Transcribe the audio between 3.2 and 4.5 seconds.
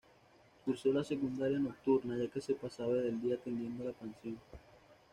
día atendiendo la pensión.